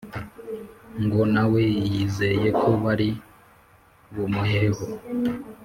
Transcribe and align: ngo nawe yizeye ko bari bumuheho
ngo 1.03 1.21
nawe 1.33 1.61
yizeye 1.91 2.47
ko 2.59 2.69
bari 2.83 3.09
bumuheho 4.13 4.83